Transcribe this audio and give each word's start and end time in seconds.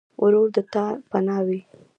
ورور 0.23 0.47
د 0.55 0.57
تا 0.73 0.85
پناه 1.11 1.41
وي. 1.47 1.59